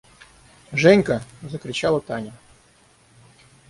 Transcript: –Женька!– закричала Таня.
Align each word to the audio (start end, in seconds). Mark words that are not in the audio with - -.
–Женька!– 0.71 1.21
закричала 1.43 2.01
Таня. 2.01 2.33